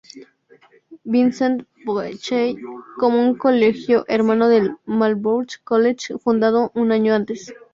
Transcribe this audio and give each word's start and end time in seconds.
Vincent 1.05 1.61
Beechey, 1.85 2.57
como 2.97 3.19
un 3.21 3.37
colegio 3.37 4.03
hermano 4.07 4.47
del 4.47 4.75
Marlborough 4.85 5.45
College, 5.63 6.17
fundado 6.17 6.71
un 6.73 6.91
año 6.91 7.13
antes. 7.13 7.53